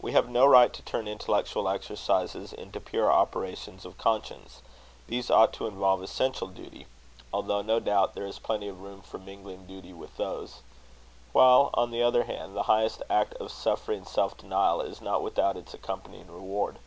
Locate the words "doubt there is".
7.78-8.38